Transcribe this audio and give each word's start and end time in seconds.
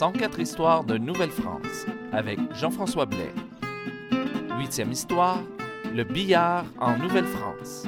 104 0.00 0.40
histoires 0.40 0.82
de 0.82 0.96
Nouvelle-France 0.96 1.84
avec 2.10 2.38
Jean-François 2.54 3.04
Blais. 3.04 3.34
Huitième 4.56 4.92
histoire, 4.92 5.42
le 5.94 6.04
billard 6.04 6.64
en 6.78 6.96
Nouvelle-France. 6.96 7.84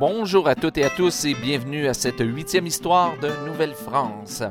Bonjour 0.00 0.48
à 0.48 0.54
toutes 0.54 0.78
et 0.78 0.84
à 0.84 0.88
tous 0.88 1.26
et 1.26 1.34
bienvenue 1.34 1.88
à 1.88 1.92
cette 1.92 2.20
huitième 2.20 2.66
histoire 2.66 3.18
de 3.20 3.28
Nouvelle-France. 3.46 4.44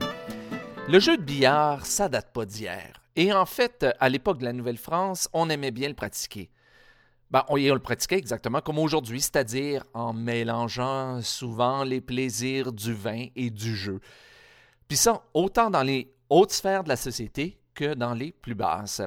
Le 0.91 0.99
jeu 0.99 1.15
de 1.15 1.23
billard, 1.23 1.85
ça 1.85 2.09
date 2.09 2.33
pas 2.33 2.45
d'hier. 2.45 3.01
Et 3.15 3.31
en 3.31 3.45
fait, 3.45 3.85
à 4.01 4.09
l'époque 4.09 4.39
de 4.39 4.43
la 4.43 4.51
Nouvelle-France, 4.51 5.29
on 5.31 5.49
aimait 5.49 5.71
bien 5.71 5.87
le 5.87 5.93
pratiquer. 5.93 6.49
Ben, 7.29 7.45
on, 7.47 7.55
le 7.55 7.79
pratiquait 7.79 8.17
exactement 8.17 8.59
comme 8.59 8.77
aujourd'hui, 8.77 9.21
c'est-à-dire 9.21 9.85
en 9.93 10.11
mélangeant 10.11 11.21
souvent 11.21 11.85
les 11.85 12.01
plaisirs 12.01 12.73
du 12.73 12.93
vin 12.93 13.27
et 13.37 13.49
du 13.49 13.73
jeu. 13.73 14.01
Puis 14.89 14.97
ça, 14.97 15.23
autant 15.33 15.69
dans 15.69 15.83
les 15.83 16.13
hautes 16.29 16.51
sphères 16.51 16.83
de 16.83 16.89
la 16.89 16.97
société 16.97 17.57
que 17.73 17.93
dans 17.93 18.13
les 18.13 18.33
plus 18.33 18.55
basses. 18.55 19.01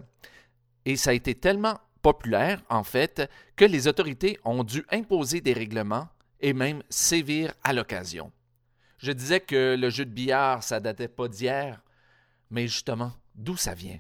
Et 0.87 0.97
ça 0.97 1.11
a 1.11 1.13
été 1.13 1.35
tellement 1.35 1.79
populaire, 2.01 2.63
en 2.71 2.83
fait, 2.83 3.31
que 3.57 3.67
les 3.67 3.89
autorités 3.89 4.39
ont 4.47 4.65
dû 4.65 4.87
imposer 4.91 5.43
des 5.43 5.53
règlements 5.53 6.09
et 6.41 6.55
même 6.55 6.83
sévir 6.89 7.53
à 7.63 7.75
l'occasion. 7.75 8.33
Je 9.05 9.13
disais 9.13 9.41
que 9.41 9.77
le 9.79 9.91
jeu 9.91 10.07
de 10.07 10.11
billard, 10.11 10.63
ça 10.63 10.81
datait 10.81 11.09
pas 11.09 11.29
d'hier, 11.29 11.83
mais 12.49 12.67
justement, 12.67 13.13
d'où 13.35 13.55
ça 13.55 13.75
vient? 13.75 13.99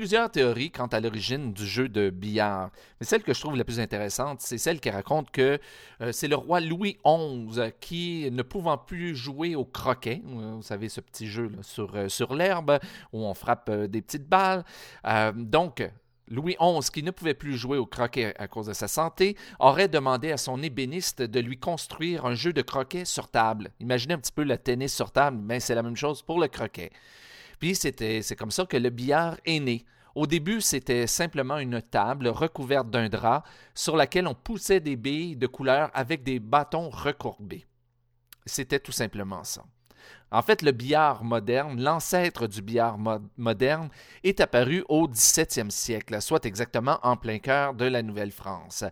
Plusieurs 0.00 0.30
théories 0.30 0.70
quant 0.70 0.86
à 0.86 0.98
l'origine 0.98 1.52
du 1.52 1.66
jeu 1.66 1.86
de 1.86 2.08
billard, 2.08 2.70
mais 2.98 3.06
celle 3.06 3.22
que 3.22 3.34
je 3.34 3.40
trouve 3.40 3.54
la 3.54 3.64
plus 3.64 3.80
intéressante, 3.80 4.40
c'est 4.40 4.56
celle 4.56 4.80
qui 4.80 4.88
raconte 4.88 5.30
que 5.30 5.58
euh, 6.00 6.10
c'est 6.10 6.26
le 6.26 6.36
roi 6.36 6.60
Louis 6.60 6.96
XI 7.04 7.72
qui, 7.82 8.30
ne 8.32 8.40
pouvant 8.40 8.78
plus 8.78 9.14
jouer 9.14 9.54
au 9.54 9.66
croquet, 9.66 10.22
euh, 10.24 10.54
vous 10.56 10.62
savez 10.62 10.88
ce 10.88 11.02
petit 11.02 11.26
jeu 11.26 11.52
sur, 11.60 11.94
euh, 11.94 12.08
sur 12.08 12.34
l'herbe 12.34 12.78
où 13.12 13.26
on 13.26 13.34
frappe 13.34 13.70
des 13.70 14.00
petites 14.00 14.26
balles, 14.26 14.64
donc 15.34 15.86
Louis 16.28 16.56
XI, 16.58 16.90
qui 16.90 17.02
ne 17.02 17.10
pouvait 17.10 17.34
plus 17.34 17.58
jouer 17.58 17.76
au 17.76 17.84
croquet 17.84 18.32
à 18.38 18.48
cause 18.48 18.68
de 18.68 18.72
sa 18.72 18.88
santé, 18.88 19.36
aurait 19.58 19.88
demandé 19.88 20.32
à 20.32 20.38
son 20.38 20.62
ébéniste 20.62 21.20
de 21.20 21.40
lui 21.40 21.58
construire 21.58 22.24
un 22.24 22.34
jeu 22.34 22.54
de 22.54 22.62
croquet 22.62 23.04
sur 23.04 23.28
table. 23.28 23.70
Imaginez 23.80 24.14
un 24.14 24.18
petit 24.18 24.32
peu 24.32 24.44
le 24.44 24.56
tennis 24.56 24.96
sur 24.96 25.10
table, 25.10 25.38
mais 25.42 25.60
c'est 25.60 25.74
la 25.74 25.82
même 25.82 25.96
chose 25.96 26.22
pour 26.22 26.40
le 26.40 26.48
croquet. 26.48 26.90
Puis 27.60 27.76
c'était, 27.76 28.22
c'est 28.22 28.36
comme 28.36 28.50
ça 28.50 28.66
que 28.66 28.76
le 28.76 28.90
billard 28.90 29.36
est 29.44 29.60
né. 29.60 29.84
Au 30.14 30.26
début, 30.26 30.60
c'était 30.60 31.06
simplement 31.06 31.58
une 31.58 31.80
table 31.80 32.26
recouverte 32.28 32.90
d'un 32.90 33.08
drap 33.08 33.44
sur 33.74 33.96
laquelle 33.96 34.26
on 34.26 34.34
poussait 34.34 34.80
des 34.80 34.96
billes 34.96 35.36
de 35.36 35.46
couleur 35.46 35.90
avec 35.94 36.24
des 36.24 36.40
bâtons 36.40 36.90
recourbés. 36.90 37.66
C'était 38.44 38.80
tout 38.80 38.92
simplement 38.92 39.44
ça. 39.44 39.64
En 40.32 40.42
fait, 40.42 40.62
le 40.62 40.70
billard 40.70 41.24
moderne, 41.24 41.82
l'ancêtre 41.82 42.46
du 42.46 42.62
billard 42.62 42.98
moderne, 43.36 43.88
est 44.22 44.40
apparu 44.40 44.84
au 44.88 45.08
17e 45.08 45.70
siècle, 45.70 46.22
soit 46.22 46.46
exactement 46.46 47.00
en 47.02 47.16
plein 47.16 47.40
cœur 47.40 47.74
de 47.74 47.84
la 47.84 48.02
Nouvelle-France. 48.02 48.84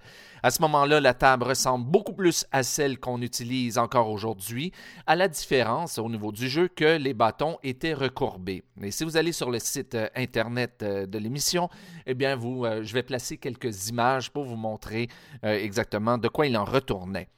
À 0.43 0.51
ce 0.51 0.61
moment-là, 0.63 1.01
la 1.01 1.15
table 1.15 1.45
ressemble 1.45 1.89
beaucoup 1.89 2.13
plus 2.13 2.45
à 2.51 2.65
celle 2.65 2.99
qu'on 2.99 3.23
utilise 3.23 3.79
encore 3.79 4.11
aujourd'hui, 4.11 4.73
à 5.07 5.15
la 5.15 5.29
différence 5.29 5.99
au 5.99 6.09
niveau 6.09 6.33
du 6.33 6.49
jeu 6.49 6.67
que 6.67 6.97
les 6.97 7.15
bâtons 7.15 7.59
étaient 7.63 7.95
recourbés. 7.95 8.65
Et 8.83 8.91
si 8.91 9.05
vous 9.05 9.17
allez 9.17 9.33
sur 9.33 9.53
le 9.53 9.61
site 9.61 9.95
euh, 9.95 10.09
internet 10.17 10.83
euh, 10.83 11.07
de 11.07 11.19
l'émission, 11.19 11.69
eh 12.07 12.15
bien, 12.15 12.37
euh, 12.37 12.83
je 12.83 12.95
vais 12.95 13.05
placer 13.05 13.37
quelques 13.37 13.89
images 13.89 14.31
pour 14.31 14.45
vous 14.45 14.57
montrer 14.57 15.09
exactement 15.43 16.19
de 16.19 16.27
quoi 16.27 16.47
il 16.47 16.57
en 16.57 16.65
retournait. 16.65 17.29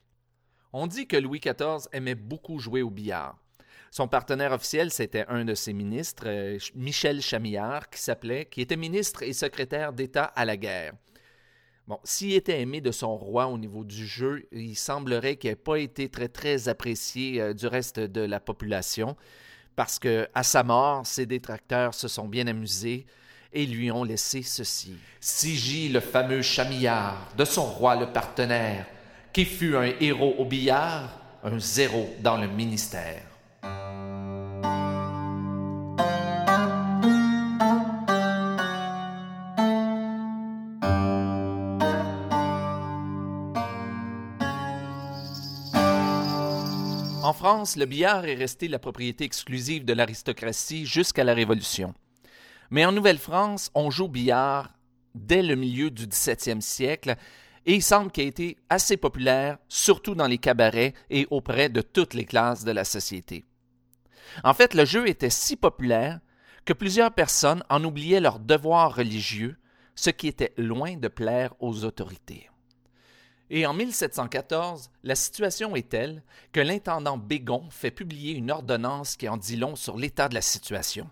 On 0.72 0.86
dit 0.86 1.06
que 1.06 1.16
Louis 1.16 1.40
XIV 1.40 1.88
aimait 1.92 2.14
beaucoup 2.14 2.58
jouer 2.58 2.82
au 2.82 2.90
billard. 2.90 3.36
Son 3.92 4.06
partenaire 4.06 4.52
officiel, 4.52 4.92
c'était 4.92 5.24
un 5.26 5.44
de 5.44 5.54
ses 5.56 5.72
ministres, 5.72 6.22
euh, 6.26 6.58
Michel 6.76 7.20
Chamillard, 7.20 7.90
qui 7.90 8.00
s'appelait, 8.00 8.46
qui 8.46 8.60
était 8.60 8.76
ministre 8.76 9.24
et 9.24 9.32
secrétaire 9.32 9.92
d'État 9.92 10.24
à 10.24 10.44
la 10.44 10.56
guerre. 10.56 10.92
Bon, 11.88 11.98
s'il 12.04 12.34
était 12.34 12.60
aimé 12.60 12.80
de 12.80 12.92
son 12.92 13.16
roi 13.16 13.48
au 13.48 13.58
niveau 13.58 13.82
du 13.82 14.06
jeu, 14.06 14.46
il 14.52 14.76
semblerait 14.76 15.34
qu'il 15.34 15.50
n'ait 15.50 15.56
pas 15.56 15.74
été 15.74 16.08
très 16.08 16.28
très 16.28 16.68
apprécié 16.68 17.40
euh, 17.40 17.52
du 17.52 17.66
reste 17.66 17.98
de 17.98 18.20
la 18.20 18.38
population, 18.38 19.16
parce 19.74 19.98
que 19.98 20.28
à 20.34 20.44
sa 20.44 20.62
mort, 20.62 21.04
ses 21.04 21.26
détracteurs 21.26 21.92
se 21.92 22.06
sont 22.06 22.28
bien 22.28 22.46
amusés 22.46 23.06
et 23.52 23.66
lui 23.66 23.90
ont 23.90 24.04
laissé 24.04 24.42
ceci. 24.42 24.94
Sigy 25.18 25.88
le 25.88 25.98
fameux 25.98 26.42
Chamillard, 26.42 27.26
de 27.36 27.44
son 27.44 27.64
roi 27.64 27.96
le 27.96 28.12
partenaire, 28.12 28.86
qui 29.32 29.44
fut 29.44 29.74
un 29.74 29.90
héros 30.00 30.36
au 30.38 30.44
billard, 30.44 31.10
un 31.42 31.58
zéro 31.58 32.08
dans 32.20 32.36
le 32.36 32.46
ministère. 32.46 33.29
En 47.22 47.34
France, 47.34 47.76
le 47.76 47.84
billard 47.84 48.24
est 48.24 48.34
resté 48.34 48.66
la 48.66 48.78
propriété 48.78 49.24
exclusive 49.24 49.84
de 49.84 49.92
l'aristocratie 49.92 50.86
jusqu'à 50.86 51.22
la 51.22 51.34
Révolution. 51.34 51.92
Mais 52.70 52.86
en 52.86 52.92
Nouvelle-France, 52.92 53.70
on 53.74 53.90
joue 53.90 54.08
billard 54.08 54.72
dès 55.14 55.42
le 55.42 55.54
milieu 55.54 55.90
du 55.90 56.06
17e 56.06 56.62
siècle 56.62 57.16
et 57.66 57.74
il 57.74 57.82
semble 57.82 58.10
qu'il 58.10 58.24
a 58.24 58.28
été 58.28 58.56
assez 58.70 58.96
populaire, 58.96 59.58
surtout 59.68 60.14
dans 60.14 60.26
les 60.26 60.38
cabarets 60.38 60.94
et 61.10 61.26
auprès 61.30 61.68
de 61.68 61.82
toutes 61.82 62.14
les 62.14 62.24
classes 62.24 62.64
de 62.64 62.72
la 62.72 62.84
société. 62.84 63.44
En 64.42 64.54
fait, 64.54 64.72
le 64.72 64.86
jeu 64.86 65.06
était 65.06 65.28
si 65.28 65.56
populaire 65.56 66.20
que 66.64 66.72
plusieurs 66.72 67.12
personnes 67.12 67.62
en 67.68 67.84
oubliaient 67.84 68.20
leurs 68.20 68.38
devoirs 68.38 68.94
religieux, 68.94 69.58
ce 69.94 70.08
qui 70.08 70.26
était 70.26 70.54
loin 70.56 70.96
de 70.96 71.08
plaire 71.08 71.52
aux 71.60 71.84
autorités. 71.84 72.48
Et 73.52 73.66
en 73.66 73.74
1714, 73.74 74.90
la 75.02 75.16
situation 75.16 75.74
est 75.74 75.88
telle 75.88 76.22
que 76.52 76.60
l'intendant 76.60 77.18
Bégon 77.18 77.64
fait 77.70 77.90
publier 77.90 78.32
une 78.32 78.52
ordonnance 78.52 79.16
qui 79.16 79.28
en 79.28 79.36
dit 79.36 79.56
long 79.56 79.74
sur 79.74 79.96
l'état 79.96 80.28
de 80.28 80.34
la 80.34 80.40
situation. 80.40 81.08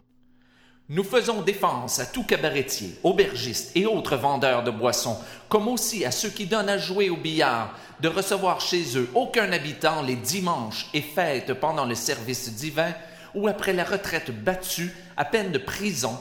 Nous 0.88 1.02
faisons 1.02 1.42
défense 1.42 1.98
à 1.98 2.06
tout 2.06 2.22
cabaretier, 2.22 2.94
aubergiste 3.02 3.76
et 3.76 3.86
autres 3.86 4.16
vendeurs 4.16 4.62
de 4.62 4.70
boissons, 4.70 5.18
comme 5.48 5.66
aussi 5.66 6.04
à 6.04 6.12
ceux 6.12 6.30
qui 6.30 6.46
donnent 6.46 6.68
à 6.68 6.78
jouer 6.78 7.10
au 7.10 7.16
billard, 7.16 7.76
de 8.00 8.08
recevoir 8.08 8.60
chez 8.60 8.96
eux 8.96 9.10
aucun 9.14 9.50
habitant 9.52 10.00
les 10.02 10.16
dimanches 10.16 10.88
et 10.94 11.02
fêtes 11.02 11.52
pendant 11.54 11.84
le 11.84 11.96
service 11.96 12.54
divin 12.54 12.94
ou 13.34 13.48
après 13.48 13.72
la 13.72 13.84
retraite 13.84 14.30
battue 14.30 14.94
à 15.16 15.24
peine 15.24 15.50
de 15.50 15.58
prison 15.58 16.16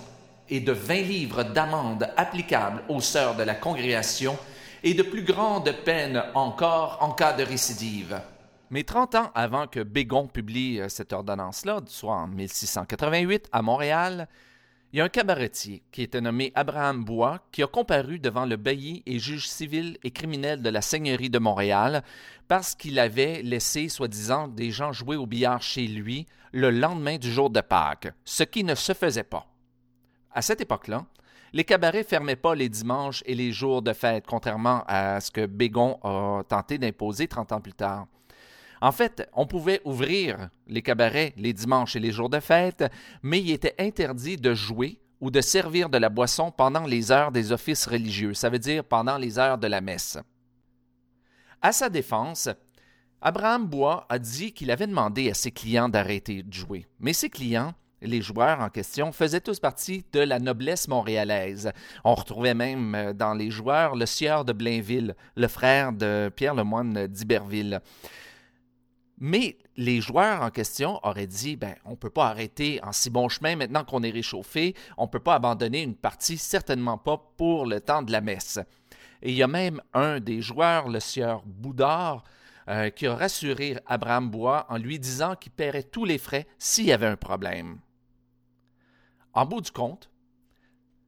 et 0.50 0.60
de 0.60 0.72
vingt 0.72 0.96
livres 0.96 1.44
d'amende 1.44 2.10
applicables 2.18 2.84
aux 2.90 3.02
sœurs 3.02 3.36
de 3.36 3.44
la 3.44 3.56
congrégation 3.56 4.38
et 4.84 4.94
de 4.94 5.04
plus 5.04 5.24
grandes 5.24 5.72
peines 5.84 6.24
encore 6.34 6.98
en 7.02 7.12
cas 7.12 7.34
de 7.34 7.44
récidive. 7.44 8.22
Mais 8.70 8.84
30 8.84 9.16
ans 9.16 9.32
avant 9.34 9.68
que 9.68 9.82
Bégon 9.82 10.28
publie 10.28 10.80
euh, 10.80 10.90
cette 10.90 11.14
ordonnance-là, 11.14 11.82
soit 11.88 12.16
en 12.16 12.28
1688 12.28 13.48
à 13.52 13.62
Montréal, 13.62 14.28
il 14.94 15.00
y 15.00 15.02
a 15.02 15.06
un 15.06 15.10
cabaretier 15.10 15.84
qui 15.92 16.02
était 16.02 16.22
nommé 16.22 16.52
Abraham 16.56 17.04
Bois 17.04 17.40
qui 17.52 17.62
a 17.62 17.68
comparu 17.68 18.20
devant 18.20 18.46
le 18.46 18.56
bailli 18.56 19.04
et 19.06 19.20
juge 19.20 19.48
civil 19.48 19.98
et 20.04 20.12
criminel 20.12 20.62
de 20.62 20.70
la 20.70 20.82
Seigneurie 20.82 21.30
de 21.30 21.40
Montréal 21.40 22.04
parce 22.48 22.74
qu'il 22.74 22.98
avait 23.00 23.42
laissé, 23.42 23.90
soi-disant, 23.90 24.48
des 24.48 24.72
gens 24.72 24.94
jouer 24.94 25.18
au 25.18 25.26
billard 25.26 25.62
chez 25.62 25.88
lui 25.88 26.26
le 26.54 26.72
lendemain 26.72 27.18
du 27.18 27.32
jour 27.32 27.50
de 27.50 27.60
Pâques, 27.60 28.14
ce 28.24 28.44
qui 28.44 28.64
ne 28.64 28.76
se 28.76 28.94
faisait 28.94 29.24
pas. 29.24 29.48
À 30.32 30.42
cette 30.42 30.62
époque-là, 30.62 31.06
les 31.54 31.64
cabarets 31.64 32.04
fermaient 32.04 32.36
pas 32.36 32.56
les 32.56 32.70
dimanches 32.70 33.24
et 33.26 33.36
les 33.36 33.52
jours 33.52 33.82
de 33.82 33.94
fête, 33.94 34.26
contrairement 34.28 34.84
à 34.88 35.20
ce 35.22 35.32
que 35.32 35.46
Bégon 35.46 36.00
a 36.04 36.44
tenté 36.48 36.78
d'imposer 36.78 37.28
30 37.28 37.52
ans 37.52 37.62
plus 37.62 37.74
tard. 37.74 38.08
En 38.82 38.92
fait, 38.92 39.28
on 39.34 39.48
pouvait 39.48 39.82
ouvrir 39.86 40.50
les 40.68 40.82
cabarets 40.82 41.34
les 41.38 41.54
dimanches 41.54 41.96
et 41.96 42.00
les 42.00 42.12
jours 42.12 42.30
de 42.30 42.40
fête, 42.40 42.84
mais 43.24 43.40
il 43.40 43.52
était 43.52 43.76
interdit 43.80 44.38
de 44.38 44.54
jouer 44.54 45.00
ou 45.20 45.32
de 45.32 45.42
servir 45.42 45.90
de 45.90 45.98
la 45.98 46.10
boisson 46.10 46.52
pendant 46.52 46.86
les 46.86 47.12
heures 47.12 47.32
des 47.32 47.52
offices 47.52 47.88
religieux, 47.88 48.34
ça 48.34 48.50
veut 48.50 48.60
dire 48.60 48.84
pendant 48.84 49.18
les 49.18 49.40
heures 49.40 49.58
de 49.58 49.68
la 49.68 49.82
messe. 49.82 50.20
À 51.62 51.72
sa 51.72 51.90
défense, 51.90 52.50
Abraham 53.20 53.66
Bois 53.66 54.06
a 54.10 54.20
dit 54.20 54.54
qu'il 54.54 54.70
avait 54.70 54.86
demandé 54.86 55.32
à 55.32 55.34
ses 55.34 55.52
clients 55.52 55.90
d'arrêter 55.90 56.44
de 56.44 56.54
jouer. 56.54 56.86
Mais 57.00 57.14
ses 57.14 57.32
clients, 57.32 57.74
les 58.02 58.22
joueurs 58.22 58.62
en 58.62 58.70
question, 58.70 59.12
faisaient 59.12 59.42
tous 59.42 59.60
partie 59.60 60.06
de 60.14 60.20
la 60.20 60.40
noblesse 60.40 60.88
montréalaise. 60.88 61.72
On 62.04 62.16
retrouvait 62.16 62.54
même 62.54 62.96
euh, 62.96 63.14
dans 63.14 63.34
les 63.34 63.50
joueurs 63.50 63.96
le 63.96 64.06
sieur 64.06 64.46
de 64.46 64.54
Blainville, 64.54 65.16
le 65.36 65.48
frère 65.48 65.94
de 65.94 66.32
Pierre 66.36 66.56
Lemoine 66.56 67.08
d'Iberville. 67.08 67.82
Mais 69.20 69.58
les 69.78 70.00
joueurs 70.00 70.44
en 70.44 70.52
question 70.52 71.00
auraient 71.04 71.28
dit 71.28 71.56
ben, 71.56 71.74
on 71.86 71.92
ne 71.92 71.96
peut 71.96 72.12
pas 72.12 72.28
arrêter 72.28 72.80
en 72.84 72.92
si 72.92 73.10
bon 73.10 73.30
chemin 73.30 73.56
maintenant 73.56 73.84
qu'on 73.84 74.04
est 74.04 74.12
réchauffé, 74.12 74.76
on 74.96 75.04
ne 75.04 75.10
peut 75.10 75.20
pas 75.20 75.36
abandonner 75.36 75.82
une 75.82 75.96
partie, 75.96 76.38
certainement 76.38 77.00
pas 77.00 77.18
pour 77.36 77.66
le 77.66 77.82
temps 77.82 78.04
de 78.04 78.12
la 78.12 78.22
messe. 78.22 78.60
Et 79.24 79.32
il 79.32 79.36
y 79.36 79.42
a 79.42 79.48
même 79.48 79.82
un 79.94 80.20
des 80.20 80.42
joueurs, 80.42 80.88
le 80.88 81.00
sieur 81.00 81.42
Boudard, 81.46 82.24
euh, 82.70 82.90
qui 82.92 83.08
a 83.08 83.16
rassuré 83.16 83.78
Abraham 83.88 84.30
Bois 84.30 84.68
en 84.70 84.78
lui 84.78 85.00
disant 85.00 85.36
qu'il 85.36 85.52
paierait 85.52 85.84
tous 85.84 86.06
les 86.06 86.18
frais 86.18 86.46
s'il 86.60 86.86
y 86.86 86.92
avait 86.92 87.08
un 87.08 87.16
problème. 87.16 87.80
En 89.38 89.46
bout 89.46 89.62
du 89.62 89.70
compte, 89.70 90.10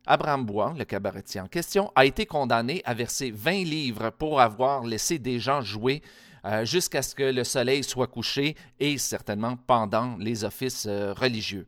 Abraham 0.05 0.45
Bois, 0.45 0.75
le 0.77 0.85
cabaretier 0.85 1.41
en 1.41 1.47
question, 1.47 1.91
a 1.95 2.05
été 2.05 2.27
condamné 2.27 2.83
à 2.85 2.93
verser 2.93 3.31
20 3.31 3.63
livres 3.63 4.11
pour 4.11 4.39
avoir 4.39 4.83
laissé 4.83 5.17
des 5.17 5.39
gens 5.39 5.61
jouer 5.61 6.03
euh, 6.45 6.63
jusqu'à 6.63 7.01
ce 7.01 7.15
que 7.15 7.23
le 7.23 7.43
soleil 7.43 7.83
soit 7.83 8.05
couché 8.05 8.55
et 8.79 8.99
certainement 8.99 9.57
pendant 9.65 10.15
les 10.17 10.43
offices 10.43 10.85
euh, 10.87 11.11
religieux. 11.11 11.65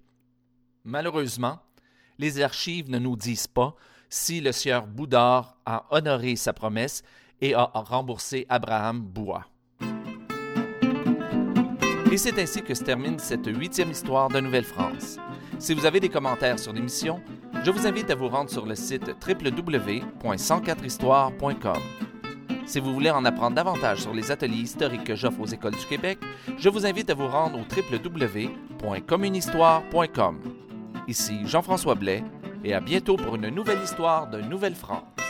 Malheureusement, 0.83 1.57
les 2.19 2.39
archives 2.43 2.91
ne 2.91 2.99
nous 2.99 3.15
disent 3.15 3.47
pas 3.47 3.75
si 4.07 4.39
le 4.39 4.51
sieur 4.51 4.85
Boudard 4.85 5.57
a 5.65 5.87
honoré 5.89 6.35
sa 6.35 6.53
promesse 6.53 7.01
et 7.41 7.55
a 7.55 7.71
remboursé 7.73 8.45
Abraham 8.49 9.01
Bois. 9.01 9.47
Et 12.11 12.17
c'est 12.17 12.37
ainsi 12.37 12.61
que 12.61 12.75
se 12.75 12.83
termine 12.83 13.17
cette 13.17 13.47
huitième 13.47 13.89
histoire 13.89 14.29
de 14.29 14.39
Nouvelle-France. 14.39 15.17
Si 15.61 15.73
vous 15.75 15.85
avez 15.85 15.99
des 15.99 16.09
commentaires 16.09 16.57
sur 16.57 16.73
l'émission, 16.73 17.21
je 17.63 17.69
vous 17.69 17.85
invite 17.85 18.09
à 18.09 18.15
vous 18.15 18.29
rendre 18.29 18.49
sur 18.49 18.65
le 18.65 18.73
site 18.73 19.11
www.104histoire.com. 19.27 21.77
Si 22.65 22.79
vous 22.79 22.91
voulez 22.91 23.11
en 23.11 23.23
apprendre 23.25 23.55
davantage 23.55 23.99
sur 23.99 24.11
les 24.11 24.31
ateliers 24.31 24.63
historiques 24.63 25.03
que 25.03 25.13
j'offre 25.13 25.39
aux 25.39 25.45
écoles 25.45 25.75
du 25.75 25.85
Québec, 25.85 26.17
je 26.57 26.67
vous 26.67 26.87
invite 26.87 27.11
à 27.11 27.13
vous 27.13 27.27
rendre 27.27 27.59
au 27.59 27.61
www.communhistoire.com. 27.61 30.39
Ici 31.07 31.41
Jean-François 31.45 31.93
Blais 31.93 32.23
et 32.63 32.73
à 32.73 32.79
bientôt 32.79 33.17
pour 33.17 33.35
une 33.35 33.49
nouvelle 33.49 33.83
histoire 33.83 34.31
de 34.31 34.41
Nouvelle-France. 34.41 35.20